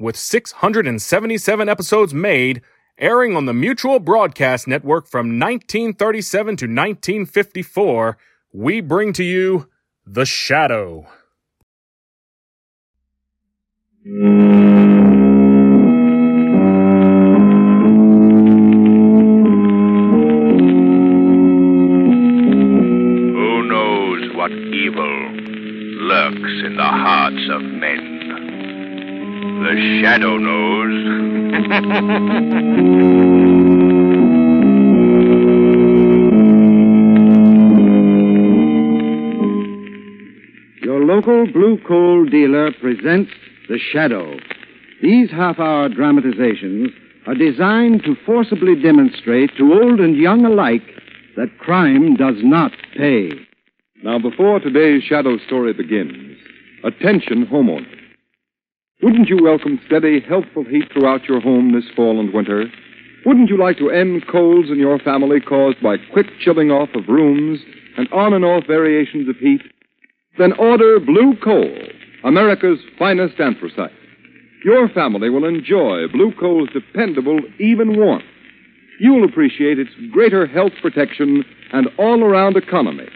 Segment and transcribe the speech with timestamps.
[0.00, 2.62] with 677 episodes made,
[2.98, 8.16] airing on the Mutual Broadcast Network from 1937 to 1954,
[8.52, 9.68] we bring to you
[10.06, 11.06] The Shadow.
[14.02, 14.42] Who
[23.68, 25.32] knows what evil
[26.00, 28.09] lurks in the hearts of men?
[29.60, 31.60] The shadow knows.
[40.82, 43.30] Your local blue coal dealer presents
[43.68, 44.38] The Shadow.
[45.02, 46.88] These half hour dramatizations
[47.26, 50.88] are designed to forcibly demonstrate to old and young alike
[51.36, 53.30] that crime does not pay.
[54.02, 56.38] Now, before today's shadow story begins,
[56.82, 57.99] attention, homeowners.
[59.02, 62.66] Wouldn't you welcome steady, healthful heat throughout your home this fall and winter?
[63.24, 67.08] Wouldn't you like to end colds in your family caused by quick chilling off of
[67.08, 67.60] rooms
[67.96, 69.62] and on and off variations of heat?
[70.36, 71.74] Then order Blue Coal,
[72.24, 73.90] America's finest anthracite.
[74.66, 78.24] Your family will enjoy Blue Coal's dependable, even warmth.
[79.00, 83.08] You'll appreciate its greater health protection and all around economy.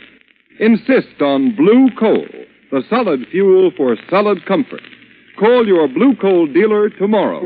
[0.60, 2.26] Insist on Blue Coal,
[2.70, 4.80] the solid fuel for solid comfort.
[5.38, 7.40] Call your Blue Coal dealer tomorrow.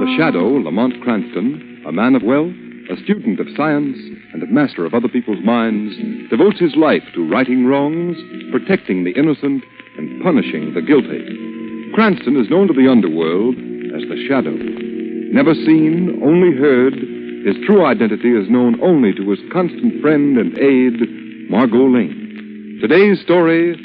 [0.00, 2.54] The Shadow, Lamont Cranston, a man of wealth,
[2.90, 3.98] a student of science,
[4.32, 5.94] and a master of other people's minds,
[6.30, 8.16] devotes his life to righting wrongs,
[8.50, 9.62] protecting the innocent,
[9.98, 11.92] and punishing the guilty.
[11.92, 13.54] Cranston is known to the underworld
[13.92, 14.56] as the Shadow.
[15.30, 16.94] Never seen, only heard,
[17.44, 22.78] his true identity is known only to his constant friend and aide, Margot Lane.
[22.80, 23.76] Today's story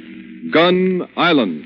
[0.51, 1.65] Gun Island.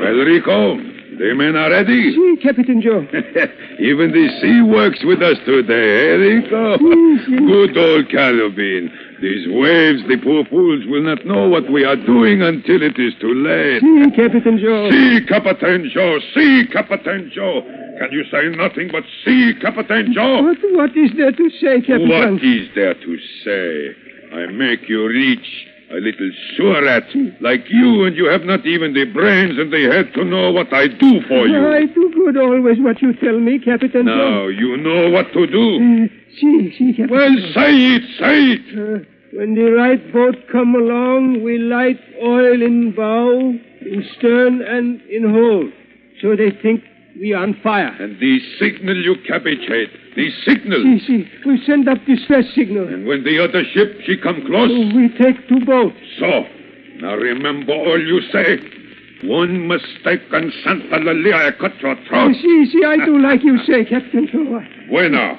[0.00, 0.76] Well, Rico,
[1.18, 2.12] the men are ready.
[2.14, 3.06] Si, Captain Joe.
[3.80, 6.78] Even the sea works with us today, eh, Rico?
[6.78, 8.90] Good old Caribbean.
[9.24, 13.14] These waves, the poor fools, will not know what we are doing until it is
[13.22, 13.80] too late.
[13.80, 14.90] Si, Captain Joe.
[14.92, 16.20] See, Captain Joe.
[16.34, 17.64] See, Captain Joe.
[17.96, 20.42] Can you say nothing but see, Captain Joe?
[20.44, 22.04] What, what is there to say, Captain?
[22.06, 23.96] What is there to say?
[24.36, 25.48] I make you rich,
[25.90, 30.12] a little suret like you, and you have not even the brains and the head
[30.20, 31.66] to know what I do for you.
[31.72, 35.76] I do good always what you tell me, Captain Now, you know what to do.
[35.80, 39.00] Uh, see, si, Captain Well, say it, say it.
[39.00, 43.50] Uh, when the right boat come along, we light oil in bow,
[43.80, 45.72] in stern, and in hold.
[46.22, 46.82] So they think
[47.20, 47.88] we are on fire.
[48.00, 50.82] And the signal you capitate, the signal.
[50.82, 51.28] Si, si.
[51.46, 52.88] We send up distress signal.
[52.88, 54.70] And when the other ship, she come close.
[54.72, 55.96] Oh, we take two boats.
[56.18, 56.44] So,
[57.02, 58.58] now remember all you say.
[59.26, 62.34] One mistake and Santa Lilia, I cut your Oh, throat.
[62.34, 64.28] see, si, I do like you say, Captain.
[64.90, 65.38] Bueno.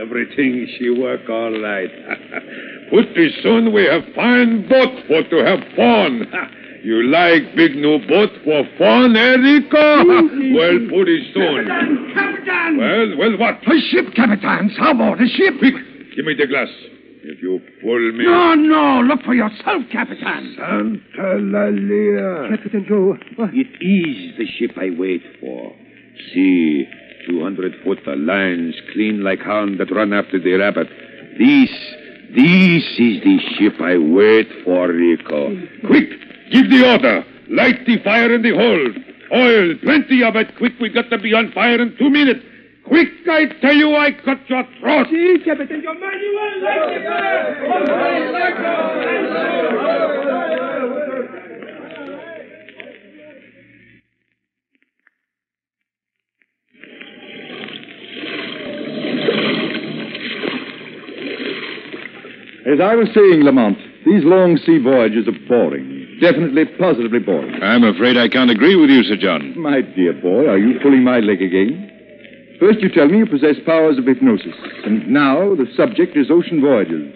[0.00, 1.90] Everything she work all right.
[2.90, 6.26] Pretty soon we have fine boat for to have fun.
[6.82, 10.04] You like big new boat for fun, Erico?
[10.54, 11.66] well, pretty soon.
[12.14, 12.78] Captain!
[12.78, 13.56] Well, well, what?
[13.66, 14.70] A ship, Captain.
[14.74, 15.58] Starboard, a ship.
[15.58, 15.74] Quick,
[16.16, 16.68] give me the glass.
[17.24, 18.24] If you pull me...
[18.24, 20.56] No, no, look for yourself, Captain.
[20.56, 22.56] Santa Lalia.
[22.56, 23.16] Captain Joe.
[23.36, 23.50] What?
[23.52, 25.74] It is the ship I wait for.
[26.32, 26.86] See,
[27.28, 30.88] 200 foot lines clean like hound that run after the rabbit.
[31.38, 31.70] This,
[32.34, 35.54] this is the ship I wait for, Rico.
[35.86, 36.10] Quick,
[36.52, 37.24] give the order.
[37.48, 38.96] Light the fire in the hold.
[39.32, 40.56] Oil, plenty of it.
[40.56, 42.40] Quick, we got to be on fire in two minutes.
[42.84, 45.08] Quick, I tell you, I cut your throat.
[45.10, 45.94] Si, Captain Joe.
[45.94, 47.02] Manuel, light
[50.14, 50.17] the
[62.68, 66.18] As I was saying, Lamont, these long sea voyages are boring.
[66.20, 67.62] definitely, positively boring.
[67.62, 69.58] I'm afraid I can't agree with you, Sir John.
[69.58, 71.88] My dear boy, are you pulling my leg again?
[72.60, 74.54] First, you tell me you possess powers of hypnosis,
[74.84, 77.08] and now the subject is ocean voyages.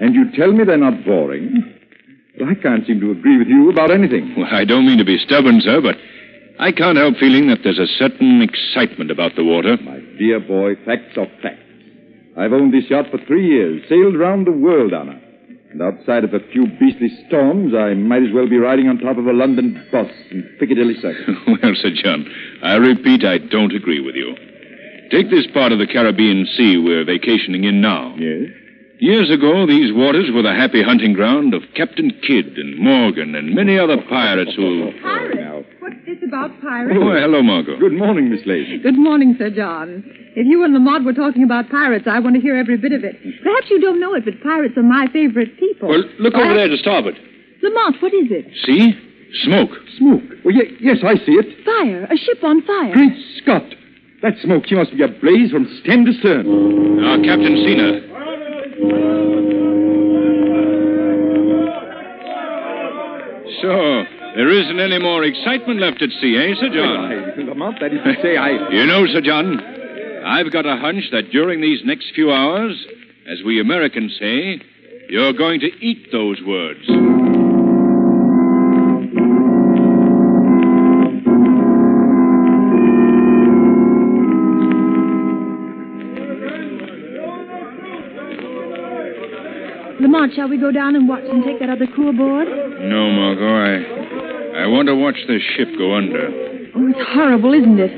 [0.00, 1.50] And you tell me they're not boring.
[2.38, 4.34] But I can't seem to agree with you about anything.
[4.36, 5.96] Well, I don't mean to be stubborn, sir, but
[6.58, 9.76] I can't help feeling that there's a certain excitement about the water.
[9.82, 11.63] My dear boy, facts are facts.
[12.36, 15.20] I've owned this yacht for three years, sailed round the world on her.
[15.70, 19.18] And outside of a few beastly storms, I might as well be riding on top
[19.18, 21.34] of a London bus in Piccadilly Circus.
[21.46, 22.26] well, Sir John,
[22.62, 24.36] I repeat, I don't agree with you.
[25.10, 28.14] Take this part of the Caribbean Sea we're vacationing in now.
[28.16, 28.50] yes?
[29.00, 33.54] Years ago, these waters were the happy hunting ground of Captain Kidd and Morgan and
[33.54, 34.92] many other pirates who.
[35.02, 35.68] Pirates?
[36.24, 36.96] What's this about pirates?
[37.00, 37.78] Oh, hello, Margot.
[37.78, 38.80] Good morning, Miss Lane.
[38.82, 40.02] Good morning, Sir John.
[40.36, 43.04] If you and Lamont were talking about pirates, I want to hear every bit of
[43.04, 43.16] it.
[43.42, 45.88] Perhaps you don't know it, but pirates are my favorite people.
[45.88, 47.18] Well, look over Perhaps- there to starboard.
[47.62, 48.46] Lamont, what is it?
[48.64, 48.94] See?
[49.44, 49.70] Smoke.
[49.98, 50.22] Smoke.
[50.44, 51.64] Well, ye- yes, I see it.
[51.64, 52.04] Fire.
[52.10, 52.92] A ship on fire.
[52.92, 53.74] Great Scott!
[54.22, 56.46] That smoke, she must be ablaze from stem to stern.
[57.00, 58.00] Now, Captain Cena.
[63.62, 67.12] So, there isn't any more excitement left at sea, eh, Sir John?
[67.38, 68.70] I, Lamont, that is to say, I.
[68.70, 69.60] You know, Sir John,
[70.24, 72.84] I've got a hunch that during these next few hours,
[73.30, 74.60] as we Americans say,
[75.08, 76.80] you're going to eat those words.
[90.00, 92.48] Lamont, shall we go down and watch and take that other crew aboard?
[92.48, 93.93] No, Margot, I,
[94.64, 96.24] I want to watch this ship go under.
[96.74, 97.92] Oh, it's horrible, isn't it?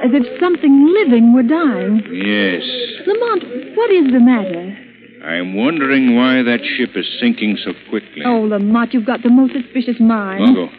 [0.00, 2.00] As if something living were dying.
[2.08, 2.64] Yes.
[3.04, 4.72] Lamont, what is the matter?
[5.20, 8.22] I'm wondering why that ship is sinking so quickly.
[8.24, 10.48] Oh, Lamont, you've got the most suspicious mind.
[10.48, 10.72] Margot,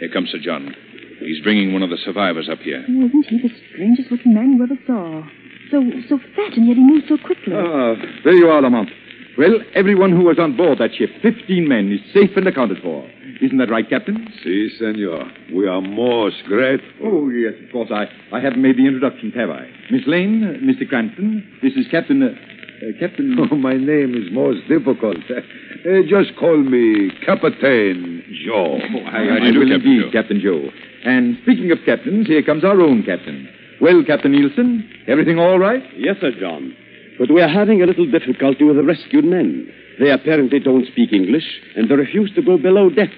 [0.00, 0.76] here comes Sir John.
[1.20, 2.84] He's bringing one of the survivors up here.
[2.86, 5.24] Oh, isn't he the strangest looking man you ever saw?
[5.70, 5.80] So
[6.10, 7.54] so fat, and yet he moves so quickly.
[7.56, 7.94] Ah,
[8.24, 8.90] there you are, Lamont.
[9.36, 13.08] Well, everyone who was on board that ship, 15 men, is safe and accounted for.
[13.42, 14.28] Isn't that right, Captain?
[14.42, 15.24] Si, senor.
[15.52, 16.88] We are most grateful.
[17.02, 17.90] Oh, yes, of course.
[17.92, 19.66] I, I haven't made the introductions, have I?
[19.90, 20.88] Miss Lane, uh, Mr.
[20.88, 22.22] Cranston, this is Captain.
[22.22, 23.36] Uh, uh, Captain.
[23.50, 25.16] Oh, my name is most difficult.
[25.30, 28.78] Uh, just call me Captain Joe.
[29.10, 30.68] I, I will indeed, Captain Joe.
[31.04, 33.48] And speaking of captains, here comes our own captain.
[33.80, 35.82] Well, Captain Nielsen, everything all right?
[35.96, 36.74] Yes, sir, John.
[37.18, 39.70] But we are having a little difficulty with the rescued men.
[40.00, 41.44] They apparently don't speak English,
[41.76, 43.10] and they refuse to go below deck,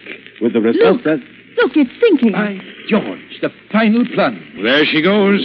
[0.43, 1.05] with the result Look.
[1.05, 1.21] that.
[1.57, 2.33] Look, it's sinking.
[2.33, 2.59] By
[2.89, 4.43] George, the final plunge.
[4.63, 5.41] There she goes.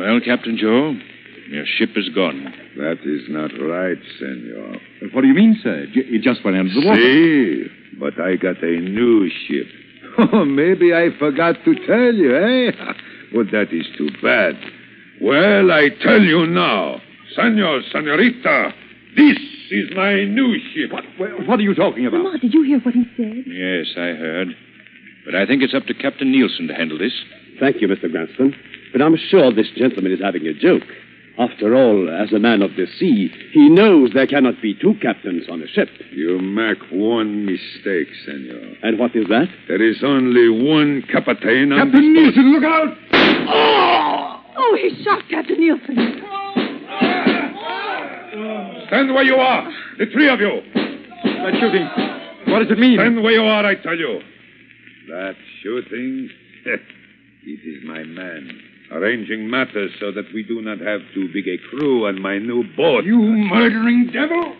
[0.00, 0.94] Well, Captain Joe,
[1.48, 2.52] your ship is gone.
[2.76, 4.76] That is not right, senor.
[5.12, 5.86] What do you mean, sir?
[5.92, 7.00] J- It just went under the water.
[7.00, 7.66] See,
[7.98, 9.66] but I got a new ship.
[10.18, 12.72] Oh, maybe I forgot to tell you, eh?
[13.34, 14.54] well, that is too bad.
[15.20, 17.00] Well, I tell you now,
[17.34, 18.72] senor, senorita,
[19.16, 19.38] this
[19.70, 20.90] is my new ship.
[21.18, 22.18] Well, what are you talking about?
[22.18, 23.44] Lamont, did you hear what he said?
[23.46, 24.48] Yes, I heard.
[25.24, 27.12] But I think it's up to Captain Nielsen to handle this.
[27.58, 28.10] Thank you, Mr.
[28.10, 28.54] Cranston.
[28.92, 30.84] But I'm sure this gentleman is having a joke.
[31.38, 35.44] After all, as a man of the sea, he knows there cannot be two captains
[35.50, 35.88] on a ship.
[36.10, 38.74] You make one mistake, senor.
[38.82, 39.48] And what is that?
[39.68, 42.42] There is only one captain on Captain this boat.
[42.42, 42.96] Nielsen, look out!
[44.56, 46.22] Oh, he shot Captain Nielsen.
[48.86, 50.62] Stand where you are, the three of you.
[50.72, 51.86] That shooting.
[52.50, 52.96] What does it mean?
[52.96, 54.20] Stand where you are, I tell you.
[55.08, 56.30] That shooting,
[56.64, 56.80] it
[57.44, 58.58] is my man.
[58.92, 62.62] Arranging matters so that we do not have too big a crew on my new
[62.76, 63.04] boat.
[63.04, 64.56] You murdering devil!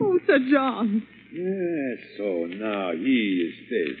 [0.00, 1.06] Oh, Sir John.
[1.32, 3.96] Yes, so now he is dead.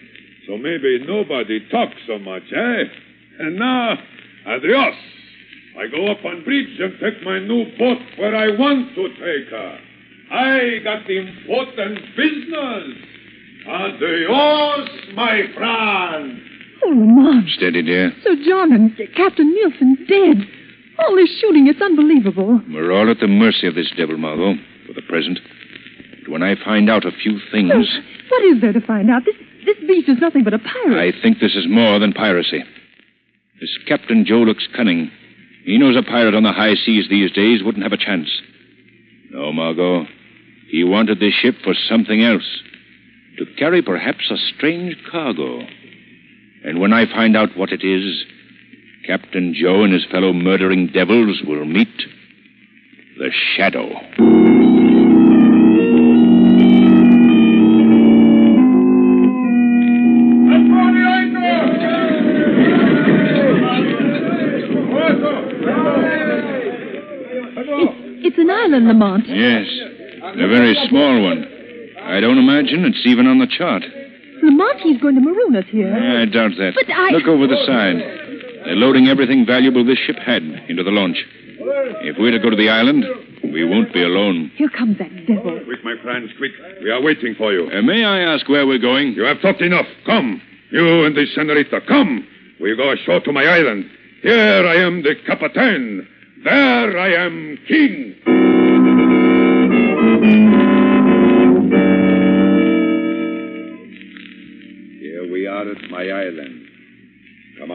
[0.46, 2.84] So maybe nobody talks so much, eh?
[3.40, 3.98] And now,
[4.46, 4.94] adios.
[5.76, 9.50] I go up on bridge and take my new boat where I want to take
[9.50, 9.78] her.
[10.30, 12.84] I got important business.
[13.66, 16.40] Adios, my friend.
[16.82, 17.48] Oh, Lamont.
[17.50, 18.12] Steady, dear.
[18.22, 20.46] Sir John and Captain Nielsen dead.
[20.98, 22.60] All this shooting, it's unbelievable.
[22.70, 24.54] We're all at the mercy of this devil, Margot,
[24.86, 25.38] for the present.
[26.22, 28.00] But when I find out a few things, Oh,
[28.30, 29.24] what is there to find out?
[29.24, 30.98] This this beast is nothing but a pirate.
[31.14, 32.62] I think this is more than piracy.
[33.60, 35.10] This Captain Joe looks cunning.
[35.64, 38.28] He knows a pirate on the high seas these days wouldn't have a chance.
[39.30, 40.06] No, Margot.
[40.68, 42.44] He wanted this ship for something else.
[43.38, 45.62] To carry perhaps a strange cargo.
[46.64, 48.24] And when I find out what it is,
[49.06, 51.94] Captain Joe and his fellow murdering devils will meet
[53.18, 53.90] the shadow.
[68.26, 69.28] It's an island, Lamont.
[69.28, 69.66] Yes,
[70.22, 71.44] a very small one.
[72.02, 73.82] I don't imagine it's even on the chart.
[74.44, 75.92] Lamont, he's going to maroon us here.
[75.94, 76.74] I doubt that.
[76.74, 77.96] But I- Look over the side.
[78.64, 81.16] They're loading everything valuable this ship had into the launch.
[82.06, 83.04] If we're to go to the island,
[83.42, 84.50] we won't be alone.
[84.56, 85.60] Here comes that devil.
[85.64, 86.52] Quick, my friends, quick.
[86.82, 87.70] We are waiting for you.
[87.70, 89.12] Uh, may I ask where we're going?
[89.14, 89.86] You have talked enough.
[90.06, 90.40] Come.
[90.70, 92.26] You and the senorita, come.
[92.60, 93.88] We go ashore to my island.
[94.22, 96.08] Here I am the capitan.
[96.44, 98.14] There I am king.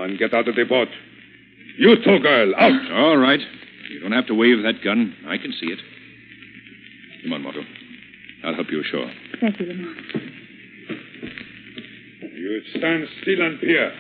[0.09, 0.87] Come on, get out of the boat.
[1.77, 2.91] You too, girl, out.
[2.91, 3.39] All right.
[3.91, 5.15] You don't have to wave that gun.
[5.27, 5.79] I can see it.
[7.23, 7.61] Come on, Margot.
[8.43, 9.11] I'll help you ashore.
[9.41, 9.97] Thank you, Lamont.
[12.21, 13.91] You stand still and peer.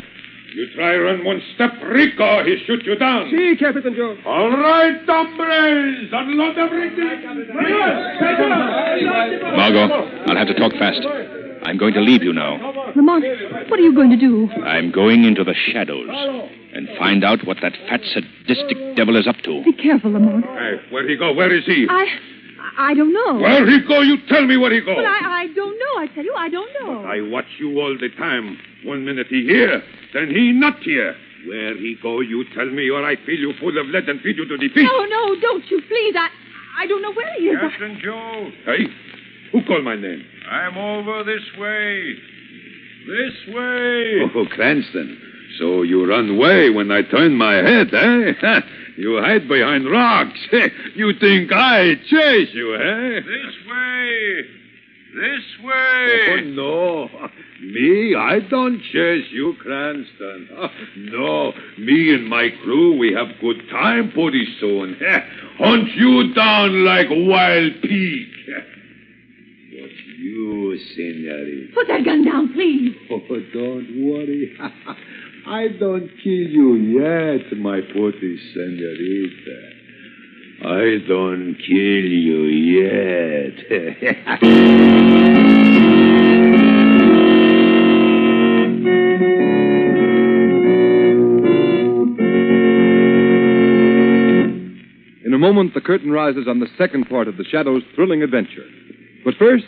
[0.55, 3.29] You try run one step, Rico, he shoot you down.
[3.29, 4.17] See, Captain Joe.
[4.25, 7.21] All right, hombres, unload everything.
[9.55, 9.87] Margot,
[10.27, 11.01] I'll have to talk fast.
[11.63, 12.55] I'm going to leave you now.
[12.95, 13.23] Lamont,
[13.69, 14.49] what are you going to do?
[14.63, 16.07] I'm going into the shadows
[16.73, 19.63] and find out what that fat, sadistic devil is up to.
[19.63, 20.45] Be careful, Lamont.
[20.45, 21.33] Hey, where he go?
[21.33, 21.85] Where is he?
[21.89, 22.07] I.
[22.77, 23.39] I don't know.
[23.39, 23.99] Where he go?
[24.01, 24.95] You tell me where he go.
[24.95, 25.58] But I, I don't.
[25.58, 25.58] I
[26.15, 27.03] tell you, I don't know.
[27.05, 28.57] I watch you all the time.
[28.85, 29.81] One minute he here,
[30.13, 31.15] then he not here.
[31.47, 34.35] Where he go, you tell me, or I fill you full of lead and feed
[34.37, 34.83] you to the fish.
[34.83, 36.15] No, no, don't you, please.
[36.17, 36.27] I,
[36.79, 37.57] I don't know where he is.
[37.61, 38.51] I- Captain Joe.
[38.65, 38.85] Hey,
[39.53, 40.23] who called my name?
[40.49, 42.13] I'm over this way.
[43.07, 44.19] This way.
[44.35, 45.17] Oh, Cranston.
[45.59, 48.59] So you run away when I turn my head, eh?
[48.97, 50.39] you hide behind rocks.
[50.95, 53.19] you think I chase you, eh?
[53.21, 54.41] This way.
[55.15, 56.41] This Oh, way.
[56.55, 57.09] no.
[57.61, 60.49] Me, I don't chase you, Cranston.
[61.11, 64.95] No, me and my crew, we have good time pretty soon.
[65.57, 68.27] Hunt you down like wild pig.
[69.71, 69.89] But
[70.19, 71.73] you, senorita.
[71.73, 72.95] Put that gun down, please.
[73.11, 74.55] Oh, don't worry.
[75.47, 79.68] I don't kill you yet, my pretty senorita.
[80.61, 83.55] I don't kill you yet.
[95.29, 98.65] In a moment, the curtain rises on the second part of the Shadow's thrilling adventure.
[99.23, 99.65] But first,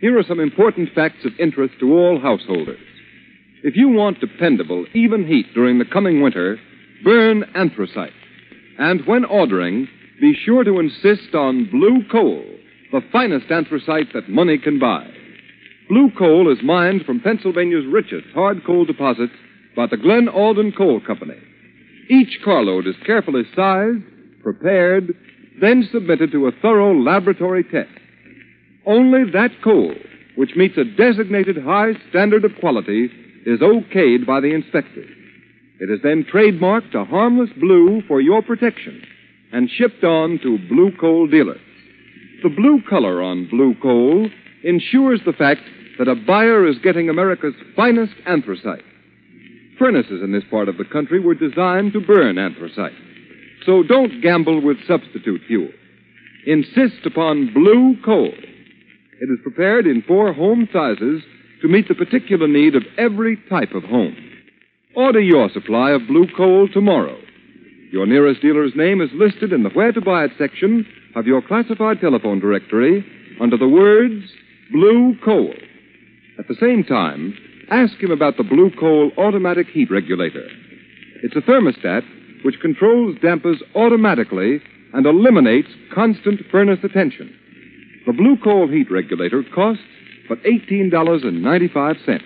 [0.00, 2.78] here are some important facts of interest to all householders.
[3.64, 6.60] If you want dependable, even heat during the coming winter,
[7.02, 8.12] burn anthracite.
[8.78, 9.88] And when ordering,
[10.20, 12.44] be sure to insist on blue coal,
[12.90, 15.06] the finest anthracite that money can buy.
[15.88, 19.32] Blue coal is mined from Pennsylvania's richest hard coal deposits
[19.76, 21.36] by the Glen Alden Coal Company.
[22.10, 24.02] Each carload is carefully sized,
[24.42, 25.14] prepared,
[25.60, 27.90] then submitted to a thorough laboratory test.
[28.86, 29.94] Only that coal,
[30.36, 33.08] which meets a designated high standard of quality,
[33.46, 35.10] is okayed by the inspectors.
[35.80, 39.02] It is then trademarked a harmless blue for your protection
[39.52, 41.60] and shipped on to blue coal dealers.
[42.42, 44.28] The blue color on blue coal
[44.62, 45.62] ensures the fact
[45.98, 48.84] that a buyer is getting America's finest anthracite.
[49.78, 52.92] Furnaces in this part of the country were designed to burn anthracite.
[53.66, 55.68] So don't gamble with substitute fuel.
[56.46, 58.32] Insist upon blue coal.
[59.20, 61.22] It is prepared in four home sizes
[61.60, 64.16] to meet the particular need of every type of home.
[64.94, 67.18] Order your supply of blue coal tomorrow.
[67.90, 71.40] Your nearest dealer's name is listed in the Where to Buy It section of your
[71.40, 73.02] classified telephone directory
[73.40, 74.24] under the words
[74.70, 75.54] Blue Coal.
[76.38, 77.34] At the same time,
[77.70, 80.46] ask him about the Blue Coal automatic heat regulator.
[81.22, 82.02] It's a thermostat
[82.44, 84.60] which controls dampers automatically
[84.92, 87.34] and eliminates constant furnace attention.
[88.06, 89.82] The Blue Coal heat regulator costs
[90.28, 92.20] but $18.95,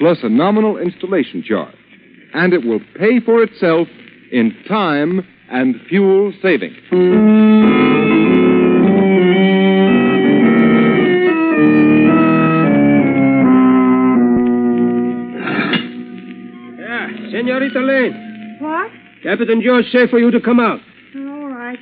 [0.00, 1.76] plus a nominal installation charge.
[2.34, 3.86] And it will pay for itself
[4.32, 6.74] in time and fuel saving.
[16.78, 18.56] Yeah, Senorita Lane.
[18.60, 18.90] What?
[19.22, 20.80] Captain Joe say for you to come out.
[21.16, 21.78] All right.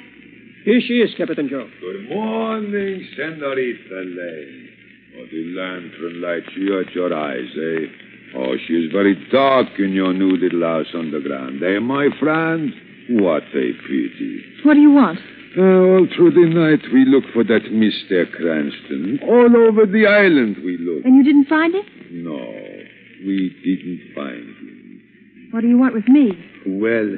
[0.65, 1.69] Here she is, Captain Joe.
[1.81, 4.69] Good morning, Senorita Lane.
[5.19, 7.87] Oh, the lantern lights you at your eyes, eh?
[8.39, 12.73] Oh, she is very dark in your new little house underground, eh, my friend?
[13.11, 14.43] What a pity.
[14.65, 15.19] What do you want?
[15.57, 18.31] Uh, all through the night we look for that Mr.
[18.31, 19.21] Cranston.
[19.23, 21.05] All over the island we look.
[21.05, 21.85] And you didn't find him?
[22.11, 22.37] No,
[23.25, 25.49] we didn't find him.
[25.53, 26.33] What do you want with me?
[26.67, 27.17] Well,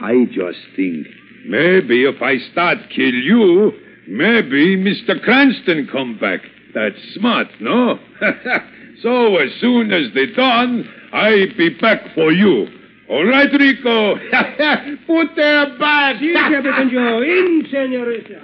[0.00, 1.06] I just think
[1.46, 3.72] maybe if I start kill you,
[4.06, 5.20] maybe Mr.
[5.20, 6.40] Cranston come back.
[6.74, 7.98] That's smart, no?
[9.02, 12.66] so as soon as they done, I be back for you.
[13.10, 14.14] All right, Rico.
[15.06, 16.18] Put their back.
[16.20, 17.20] Si, Captain Joe.
[17.22, 18.40] In, senorita.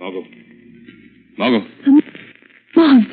[0.00, 0.24] Margot.
[1.38, 1.66] Margot.
[1.86, 2.02] Um,
[2.76, 3.06] Lamont.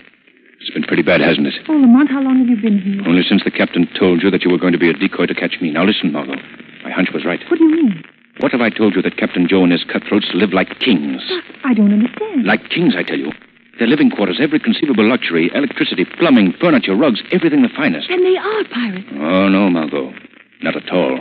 [0.62, 1.54] It's been pretty bad, hasn't it?
[1.70, 3.02] Oh, Lamont, how long have you been here?
[3.08, 5.36] Only since the captain told you that you were going to be a decoy to
[5.36, 5.72] catch me.
[5.72, 6.36] Now listen, Margot.
[6.84, 7.40] My hunch was right.
[7.50, 8.04] What do you mean?
[8.40, 11.22] What have I told you that Captain Joe and his cutthroats live like kings?
[11.66, 12.46] I don't understand.
[12.46, 13.32] Like kings, I tell you.
[13.80, 18.10] Their living quarters, every conceivable luxury, electricity, plumbing, furniture, rugs, everything the finest.
[18.10, 19.08] And they are pirates.
[19.14, 20.14] Oh, no, Margot.
[20.62, 21.20] Not at all.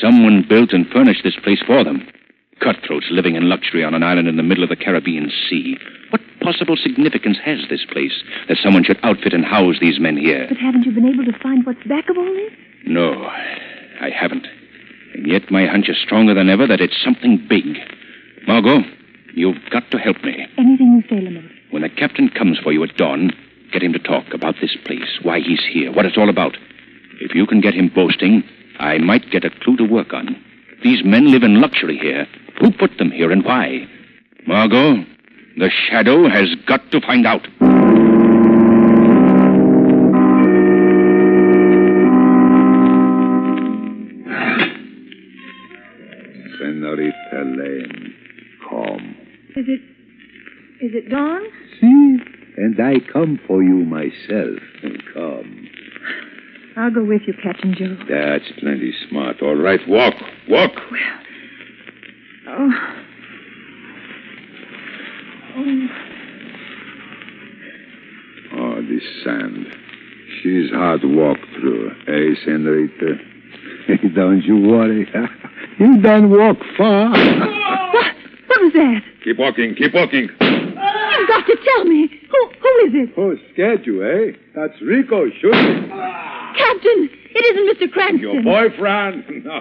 [0.00, 2.06] Someone built and furnished this place for them.
[2.60, 5.76] Cutthroats living in luxury on an island in the middle of the Caribbean Sea.
[6.10, 10.46] What possible significance has this place that someone should outfit and house these men here?
[10.48, 12.52] But haven't you been able to find what's back of all this?
[12.84, 13.26] No,
[14.00, 14.46] I haven't.
[15.14, 17.64] And yet my hunch is stronger than ever that it's something big.
[18.46, 18.82] Margot,
[19.34, 20.46] you've got to help me.
[20.58, 21.50] Anything you say, Lamont.
[21.70, 23.32] When the captain comes for you at dawn,
[23.72, 26.56] get him to talk about this place, why he's here, what it's all about.
[27.20, 28.42] If you can get him boasting,
[28.78, 30.42] I might get a clue to work on.
[30.82, 32.26] These men live in luxury here.
[32.60, 33.86] Who put them here and why?
[34.46, 35.04] Margot,
[35.56, 37.46] the shadow has got to find out.
[52.98, 54.58] I come for you myself.
[55.14, 55.68] Come.
[56.76, 57.96] I'll go with you, Captain Joe.
[58.08, 59.42] That's plenty smart.
[59.42, 60.14] All right, walk.
[60.48, 60.72] Walk.
[62.48, 62.70] Oh.
[65.56, 65.86] Oh.
[68.56, 69.66] Oh, this sand.
[70.42, 71.90] She's hard to walk through.
[72.08, 73.14] Eh, Senorita?
[74.14, 75.08] Don't you worry.
[75.78, 77.10] you don't walk far.
[77.10, 78.14] What?
[78.46, 79.00] What was that?
[79.24, 79.74] Keep walking.
[79.76, 80.28] Keep walking.
[81.28, 82.08] You've got to tell me.
[82.30, 83.14] Who, who is it?
[83.14, 84.32] Who scared you, eh?
[84.54, 85.88] That's Rico shooting.
[85.90, 87.92] Captain, it isn't Mr.
[87.92, 88.20] Cranston.
[88.20, 89.24] Your boyfriend?
[89.44, 89.60] No.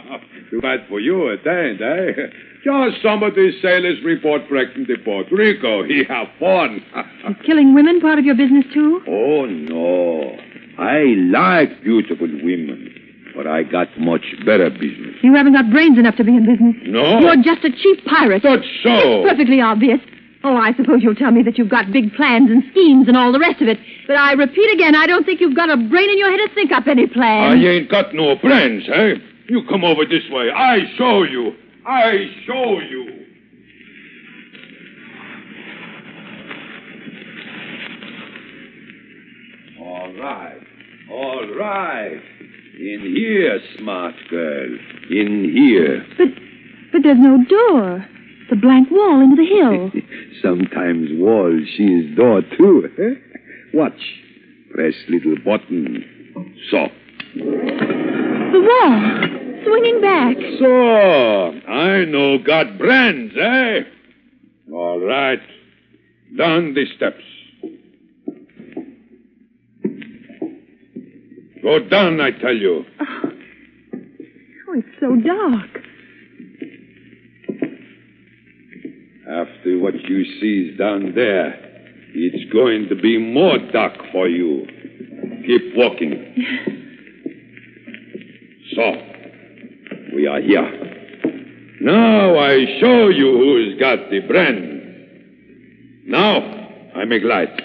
[0.50, 2.32] Too bad for you, it ain't, eh?
[2.64, 5.28] Just some of these sailors report wrecking the port.
[5.30, 6.82] Rico, he have fun.
[7.30, 9.02] Is killing women part of your business, too?
[9.08, 10.38] oh, no.
[10.80, 12.94] I like beautiful women,
[13.36, 15.16] but I got much better business.
[15.22, 16.76] You haven't got brains enough to be in business.
[16.86, 17.20] No?
[17.20, 18.44] You're just a cheap pirate.
[18.44, 18.90] That's so.
[18.94, 20.00] It's perfectly obvious.
[20.48, 23.34] Oh, I suppose you'll tell me that you've got big plans and schemes and all
[23.34, 23.78] the rest of it.
[24.08, 26.56] But I repeat again, I don't think you've got a brain in your head to
[26.56, 27.66] think up any I plans.
[27.66, 29.16] ain't got no plans, eh?
[29.50, 30.50] You come over this way.
[30.50, 31.52] I show you.
[31.86, 33.26] I show you.
[39.82, 40.62] All right.
[41.12, 42.22] All right.
[42.80, 44.70] In here, smart girl.
[45.10, 46.06] In here.
[46.18, 46.28] But,
[46.92, 48.06] but there's no door.
[48.50, 49.92] The blank wall into the hill.
[50.42, 53.18] Sometimes wall, she is door too.
[53.74, 54.00] Watch.
[54.72, 56.04] Press little button.
[56.72, 56.88] So.
[57.36, 60.38] The wall, swinging back.
[60.60, 63.80] So, I know got brands, eh?
[64.72, 65.42] All right.
[66.38, 67.24] Down the steps.
[71.62, 72.86] Go down, I tell you.
[74.70, 75.87] Oh, it's so dark.
[79.30, 81.54] After what you sees down there,
[82.14, 84.66] it's going to be more dark for you.
[85.46, 86.74] Keep walking.
[88.76, 88.84] So,
[90.14, 90.70] we are here.
[91.82, 94.84] Now I show you who's got the brand.
[96.06, 96.38] Now
[96.96, 97.60] I make light.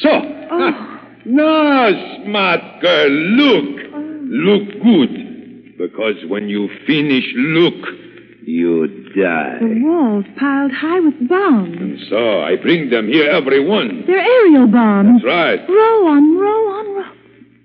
[0.00, 0.10] So.
[0.12, 0.88] Oh.
[1.24, 1.88] Now,
[2.24, 3.80] smart girl, look.
[3.94, 3.98] Oh.
[4.24, 5.78] Look good.
[5.78, 8.01] Because when you finish look,
[8.46, 9.58] you die.
[9.60, 11.76] The walls piled high with bombs.
[11.78, 14.04] And so I bring them here, every one.
[14.06, 15.22] They're aerial bombs.
[15.22, 15.60] That's right.
[15.68, 17.12] Row on row on row.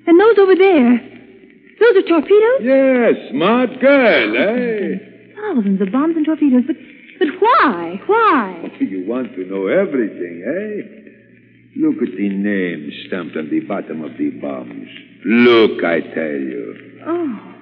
[0.08, 1.00] And those over there,
[1.80, 2.62] those are torpedoes?
[2.62, 4.98] Yes, smart girl, eh?
[5.36, 6.64] Thousands of bombs and torpedoes.
[6.66, 6.76] But,
[7.20, 8.02] but why?
[8.08, 8.72] Why?
[8.80, 11.08] You want to know everything, eh?
[11.78, 14.88] Look at the name stamped on the bottom of the bombs.
[15.26, 17.00] Look, I tell you.
[17.06, 17.54] Oh.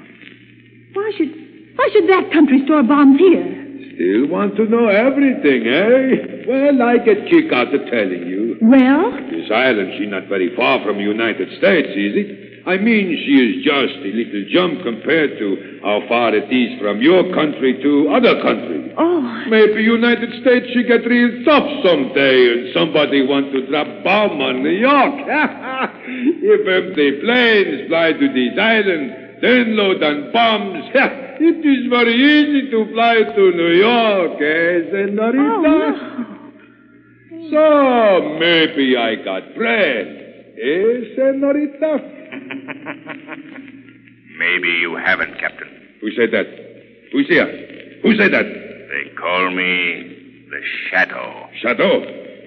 [0.93, 1.33] Why should,
[1.75, 3.61] why should that country store bombs here?
[3.95, 6.43] Still want to know everything, eh?
[6.47, 8.57] Well, I get kick out of telling you.
[8.61, 12.45] Well, This island, she not very far from United States, is it?
[12.67, 16.99] I mean, she is just a little jump compared to how far it is from
[16.99, 18.91] your country to other countries.
[18.97, 24.41] Oh, Maybe United States she get real tough someday and somebody want to drop bomb
[24.41, 25.13] on New York.
[26.07, 30.85] if empty planes fly to these islands, then load on bombs,
[31.39, 35.77] it is very easy to fly to New York, eh, senorita?
[37.51, 40.07] So maybe I got bread,
[40.57, 42.11] eh, senorita?
[44.37, 45.69] Maybe you haven't, Captain.
[46.01, 46.45] Who said that?
[47.13, 47.99] Who's here?
[48.03, 48.43] Who said that?
[48.43, 51.47] They call me the Shadow.
[51.61, 52.03] Shadow?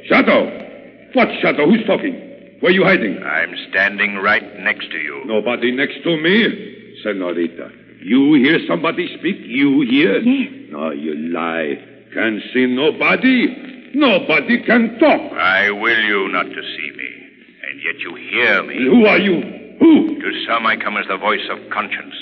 [0.07, 0.69] Shadow?
[1.15, 1.65] What shadow?
[1.65, 2.15] Who's talking?
[2.61, 3.23] Where are you hiding?
[3.23, 5.23] I'm standing right next to you.
[5.25, 6.95] Nobody next to me?
[7.03, 9.37] Senorita, you hear somebody speak?
[9.43, 10.21] You hear?
[10.21, 10.69] Yes.
[10.71, 11.75] No, you lie.
[12.15, 13.91] Can see nobody.
[13.95, 15.33] Nobody can talk.
[15.33, 17.11] I will you not to see me,
[17.69, 18.77] and yet you hear me.
[18.85, 19.41] Who are you?
[19.81, 20.21] Who?
[20.21, 22.15] To some I come as the voice of conscience.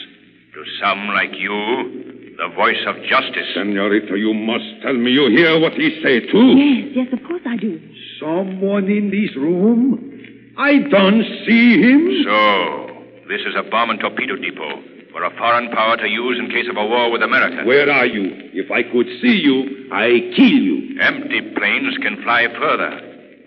[0.54, 3.46] To some, like you, the voice of justice.
[3.54, 6.56] Senorita, you must tell me you hear what he say, too.
[6.56, 7.80] yes, yes, of course I do.
[8.20, 10.54] Someone in this room?
[10.56, 12.24] I don't see him.
[12.24, 16.50] So, this is a bomb and torpedo depot for a foreign power to use in
[16.50, 17.64] case of a war with America.
[17.64, 18.52] Where are you?
[18.52, 21.00] If I could see you, I kill you.
[21.00, 23.00] Empty planes can fly further.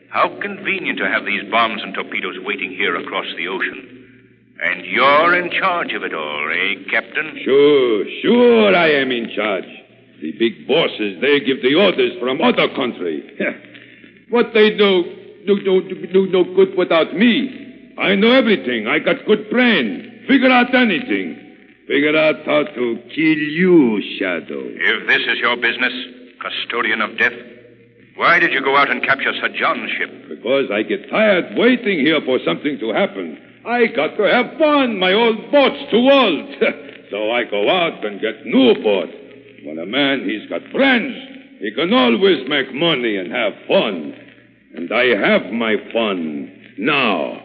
[0.10, 3.86] How convenient to have these bombs and torpedoes waiting here across the ocean.
[4.66, 7.38] And you're in charge of it all, eh, Captain?
[7.46, 9.70] Sure, sure I am in charge.
[10.24, 13.30] The big bosses, they give the orders from other country.
[14.30, 15.06] what they do,
[15.46, 17.94] do, do, do no good without me.
[18.00, 18.88] I know everything.
[18.88, 20.26] I got good brain.
[20.28, 21.46] Figure out anything.
[21.90, 24.62] Figure out how to kill you, Shadow.
[24.62, 25.92] If this is your business,
[26.40, 27.34] custodian of death,
[28.16, 30.30] why did you go out and capture Sir John's ship?
[30.30, 33.40] Because I get tired waiting here for something to happen.
[33.66, 35.00] I got to have fun.
[35.00, 36.56] My old boat's too old.
[37.10, 39.10] so I go out and get new boat.
[39.66, 41.16] When a man, he's got friends,
[41.60, 44.14] he can always make money and have fun.
[44.76, 47.42] And I have my fun now.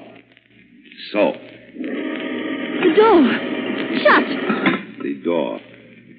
[1.12, 1.32] So,
[1.80, 3.53] The door.
[4.02, 5.02] Shut.
[5.02, 5.60] the door.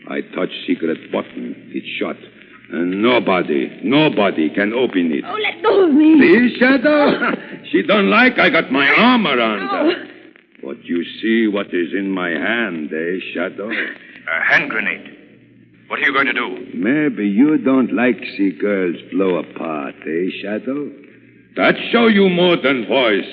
[0.10, 1.72] I touch secret button.
[1.74, 2.18] It's shut.
[2.72, 5.24] And nobody, nobody can open it.
[5.26, 6.20] Oh, let go of me.
[6.20, 7.36] See, Shadow?
[7.72, 10.08] she don't like I got my arm around her.
[10.64, 13.70] But you see what is in my hand, eh, Shadow?
[13.70, 15.12] A hand grenade.
[15.88, 16.72] What are you going to do?
[16.74, 20.90] Maybe you don't like see girls blow apart, eh, Shadow?
[21.56, 23.30] That show you more than voice.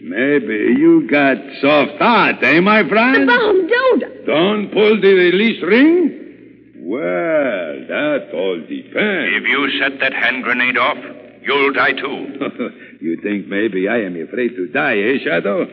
[0.00, 3.14] Maybe you got soft heart, eh, my friend?
[3.14, 3.26] The friend?
[3.26, 4.26] bomb, don't.
[4.26, 6.74] Don't pull the release ring?
[6.78, 9.36] Well, that all depends.
[9.36, 10.98] If you set that hand grenade off,
[11.42, 12.38] you'll die too.
[13.00, 15.66] you think maybe I am afraid to die, eh, Shadow?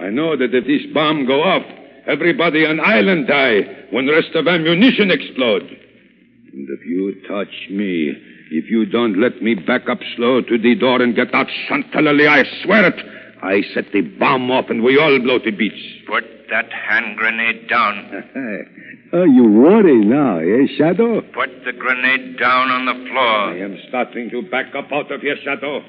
[0.00, 1.62] I know that if this bomb go off,
[2.06, 5.62] everybody on island die when the rest of ammunition explode.
[5.62, 8.14] And if you touch me,
[8.50, 12.26] if you don't let me back up slow to the door and get out Chantilly,
[12.26, 15.80] I swear it, I set the bomb off and we all blow to bits.
[16.06, 18.24] Put that hand grenade down.
[19.12, 21.20] oh, you worry now, eh, Shadow?
[21.20, 23.54] Put the grenade down on the floor.
[23.54, 25.82] I am starting to back up out of your shadow.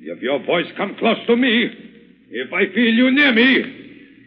[0.00, 1.70] If your voice come close to me,
[2.30, 3.84] if I feel you near me,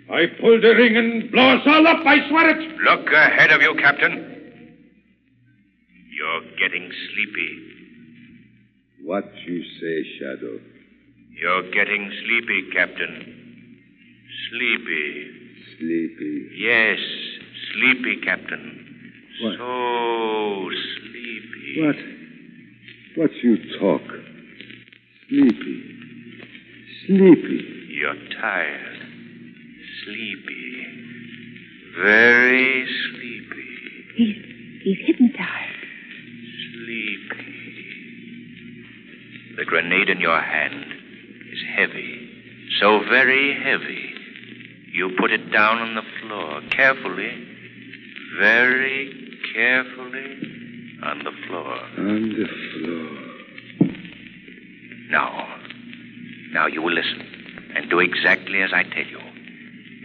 [0.10, 2.78] I pull the ring and blow us all up, I swear it.
[2.80, 4.34] Look ahead of you, Captain.
[6.10, 7.68] You're getting sleepy.
[9.04, 10.60] What you say, Shadow?
[11.40, 13.36] You're getting sleepy, Captain.
[14.50, 15.32] Sleepy.
[15.78, 16.50] Sleepy.
[16.58, 16.98] Yes,
[17.74, 18.74] sleepy, Captain.
[19.42, 19.58] What?
[19.58, 21.82] So sleepy.
[21.82, 21.96] What?
[23.18, 24.02] What you talk?
[25.30, 25.84] Sleepy.
[27.06, 27.60] Sleepy.
[27.90, 28.98] You're tired.
[30.06, 30.88] Sleepy.
[32.02, 33.70] Very sleepy.
[34.16, 34.36] He's,
[34.84, 35.86] he's hypnotized.
[36.74, 37.58] Sleepy.
[39.58, 40.87] The grenade in your hand is
[41.78, 42.30] heavy.
[42.82, 44.14] So very heavy.
[44.92, 47.32] You put it down on the floor, carefully.
[48.40, 49.14] Very
[49.54, 50.58] carefully
[51.04, 51.80] on the floor.
[51.98, 53.10] On the floor.
[55.12, 55.56] Now.
[56.52, 57.22] Now you will listen
[57.76, 59.20] and do exactly as I tell you.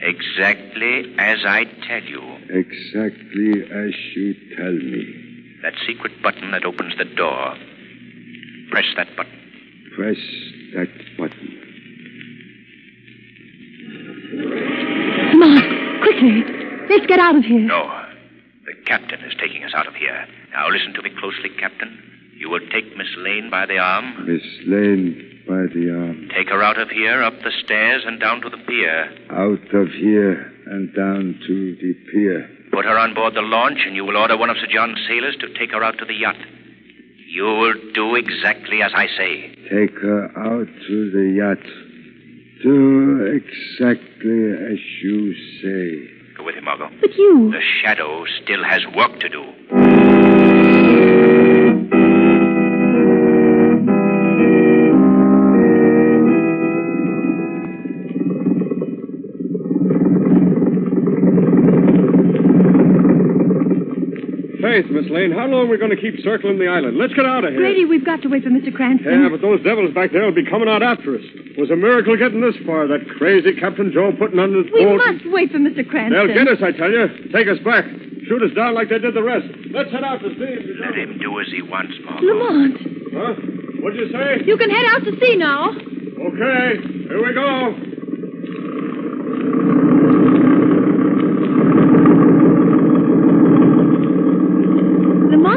[0.02, 2.20] Exactly as I tell you.
[2.50, 5.58] Exactly as you tell me.
[5.62, 7.56] That secret button that opens the door.
[8.70, 9.38] Press that button.
[9.94, 10.16] Press
[10.74, 10.88] that
[17.22, 17.60] out of here.
[17.60, 17.86] No.
[17.86, 18.06] Uh,
[18.66, 20.26] the captain is taking us out of here.
[20.52, 21.98] Now listen to me closely, Captain.
[22.36, 24.26] You will take Miss Lane by the arm.
[24.26, 26.28] Miss Lane by the arm.
[26.34, 29.06] Take her out of here, up the stairs, and down to the pier.
[29.30, 32.48] Out of here and down to the pier.
[32.72, 35.36] Put her on board the launch, and you will order one of Sir John's sailors
[35.40, 36.38] to take her out to the yacht.
[37.28, 39.54] You will do exactly as I say.
[39.70, 41.64] Take her out to the yacht.
[42.62, 46.11] Do exactly as you say.
[46.36, 46.88] Go with him, Margot.
[47.00, 47.50] But you.
[47.52, 51.31] The shadow still has work to do.
[64.72, 66.96] Faith, Miss Lane, how long are we going to keep circling the island?
[66.96, 67.60] Let's get out of here.
[67.60, 68.72] Grady, we've got to wait for Mr.
[68.72, 69.04] Cranston.
[69.12, 71.24] Yeah, but those devils back there will be coming out after us.
[71.52, 72.88] It was a miracle getting this far.
[72.88, 74.96] That crazy Captain Joe putting on his we boat.
[74.96, 75.84] must wait for Mr.
[75.84, 76.16] Cranston.
[76.16, 77.04] They'll get us, I tell you.
[77.36, 77.84] Take us back.
[78.24, 79.44] Shoot us down like they did the rest.
[79.76, 80.56] Let's head out to sea.
[80.80, 82.24] Let him do as he wants, Margot.
[82.32, 82.80] Lamont,
[83.12, 83.34] Huh?
[83.84, 84.40] What'd you say?
[84.48, 85.68] you can head out to sea now.
[85.76, 86.80] Okay.
[87.12, 87.76] Here we go.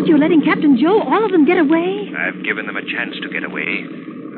[0.06, 2.14] You're letting Captain Joe, all of them get away?
[2.16, 3.86] I've given them a chance to get away.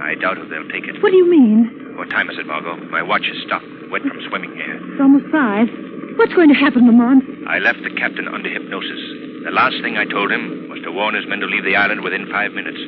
[0.02, 1.02] I doubt if they'll take it.
[1.04, 1.94] What do you mean?
[1.98, 2.78] What time is it, Margot?
[2.88, 3.66] My watch is stopped.
[3.92, 4.78] Wet from swimming here.
[4.80, 5.68] It's almost five.
[6.16, 7.24] What's going to happen, Lamont?
[7.48, 9.02] I left the captain under hypnosis.
[9.44, 12.02] The last thing I told him was to warn his men to leave the island
[12.02, 12.80] within five minutes.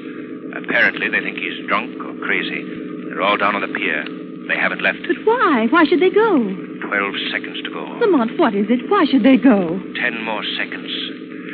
[0.55, 2.63] Apparently, they think he's drunk or crazy.
[3.09, 4.03] They're all down on the pier.
[4.47, 4.99] They haven't left.
[5.05, 5.67] But why?
[5.69, 6.41] Why should they go?
[6.85, 7.85] Twelve seconds to go.
[8.01, 8.89] Lamont, what is it?
[8.89, 9.77] Why should they go?
[10.01, 10.89] Ten more seconds.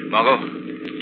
[0.10, 0.40] Margot,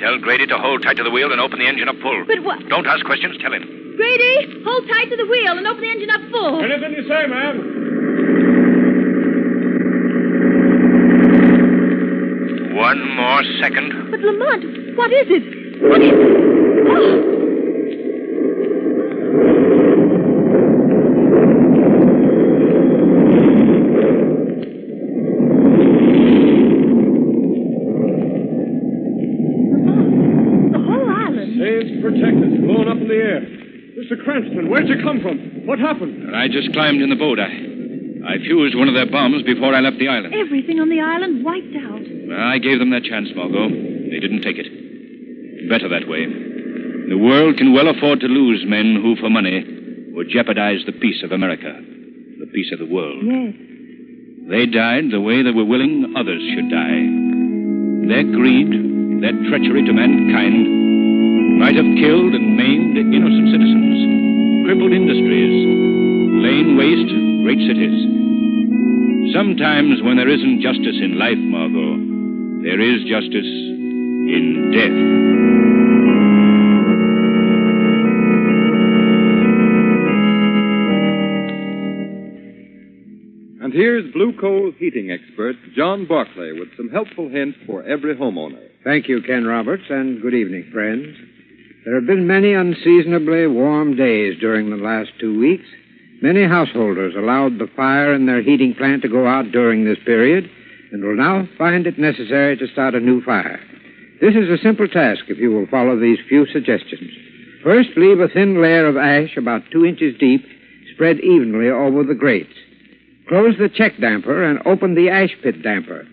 [0.04, 2.26] tell Grady to hold tight to the wheel and open the engine up full.
[2.28, 2.60] But what?
[2.68, 3.38] Don't ask questions.
[3.40, 3.64] Tell him.
[3.96, 6.60] Grady, hold tight to the wheel and open the engine up full.
[6.64, 7.56] Anything you say, ma'am.
[12.76, 14.12] One more second.
[14.12, 15.82] But Lamont, what is it?
[15.90, 17.24] What is
[29.04, 31.60] Oh, the whole island.
[31.60, 33.42] Sails protected, blown up in the air.
[34.64, 34.70] Mr.
[34.70, 35.66] Where'd you come from?
[35.68, 36.36] What happened?
[36.36, 37.40] I just climbed in the boat.
[37.40, 37.52] I,
[38.26, 40.34] I fused one of their bombs before I left the island.
[40.34, 42.02] Everything on the island wiped out.
[42.40, 43.70] I gave them their chance, Margot.
[43.70, 44.68] They didn't take it.
[45.70, 46.26] Better that way.
[47.10, 49.64] The world can well afford to lose men who, for money,
[50.14, 51.72] would jeopardize the peace of America,
[52.40, 53.24] the peace of the world.
[53.24, 53.54] Yes.
[54.50, 57.04] They died the way they were willing others should die.
[58.12, 63.96] Their greed, their treachery to mankind, might have killed and maimed innocent citizens,
[64.64, 65.54] crippled industries,
[66.40, 67.12] lain waste
[67.44, 68.00] great cities.
[69.36, 72.00] Sometimes when there isn't justice in life, Margot,
[72.64, 75.34] there is justice in death.
[83.64, 88.68] And here's Blue Coal heating expert John Barclay with some helpful hints for every homeowner.
[88.84, 91.18] Thank you, Ken Roberts, and good evening, friends.
[91.86, 95.66] There have been many unseasonably warm days during the last two weeks.
[96.22, 100.50] Many householders allowed the fire in their heating plant to go out during this period
[100.94, 103.60] and will now find it necessary to start a new fire.
[104.22, 107.12] This is a simple task if you will follow these few suggestions.
[107.66, 110.46] First, leave a thin layer of ash about two inches deep
[110.94, 112.54] spread evenly over the grates.
[113.28, 116.08] Close the check damper and open the ash pit damper.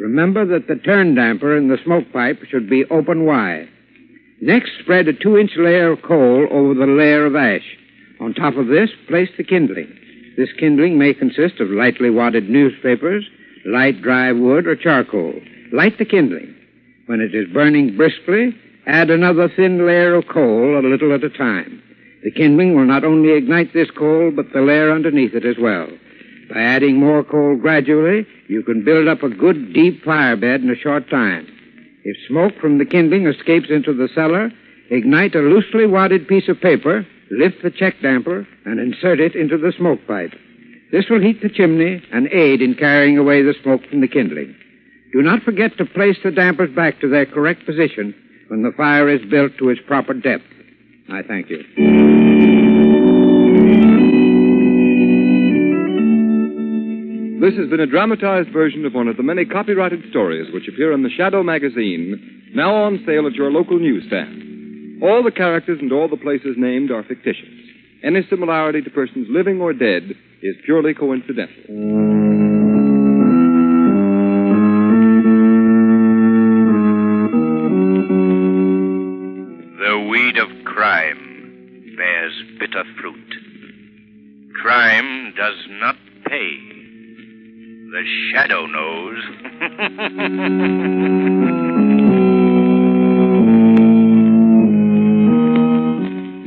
[0.00, 3.68] Remember that the turn damper in the smoke pipe should be open wide.
[4.42, 7.78] Next, spread a two inch layer of coal over the layer of ash.
[8.18, 9.86] On top of this, place the kindling.
[10.36, 13.24] This kindling may consist of lightly wadded newspapers,
[13.64, 15.32] light dry wood, or charcoal.
[15.72, 16.56] Light the kindling.
[17.06, 18.52] When it is burning briskly,
[18.84, 21.80] add another thin layer of coal a little at a time.
[22.24, 25.86] The kindling will not only ignite this coal, but the layer underneath it as well.
[26.52, 30.70] By adding more coal gradually, you can build up a good deep fire bed in
[30.70, 31.46] a short time.
[32.04, 34.50] If smoke from the kindling escapes into the cellar,
[34.90, 39.56] ignite a loosely wadded piece of paper, lift the check damper, and insert it into
[39.56, 40.32] the smoke pipe.
[40.90, 44.54] This will heat the chimney and aid in carrying away the smoke from the kindling.
[45.12, 48.14] Do not forget to place the dampers back to their correct position
[48.48, 50.44] when the fire is built to its proper depth.
[51.10, 52.11] I thank you.
[57.42, 60.92] This has been a dramatized version of one of the many copyrighted stories which appear
[60.92, 65.02] in the Shadow magazine, now on sale at your local newsstand.
[65.02, 67.48] All the characters and all the places named are fictitious.
[68.04, 70.04] Any similarity to persons living or dead
[70.40, 71.64] is purely coincidental.
[79.80, 83.34] The weed of crime bears bitter fruit.
[84.62, 85.96] Crime does not
[86.28, 86.71] pay.
[87.92, 89.18] The shadow knows.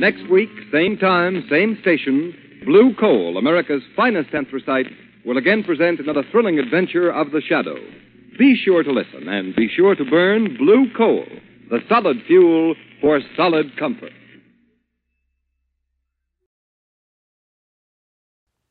[0.00, 4.86] Next week, same time, same station, Blue Coal, America's finest anthracite,
[5.24, 7.76] will again present another thrilling adventure of the shadow.
[8.36, 11.26] Be sure to listen and be sure to burn Blue Coal,
[11.70, 14.10] the solid fuel for solid comfort.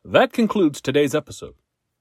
[0.03, 1.55] That concludes today's episode.